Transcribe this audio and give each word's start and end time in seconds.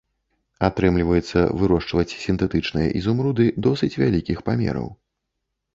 Атрымліваецца 0.67 1.39
вырошчваць 1.63 2.15
сінтэтычныя 2.23 2.87
ізумруды 3.01 3.45
досыць 3.69 3.95
вялікіх 4.03 4.37
памераў. 4.51 4.87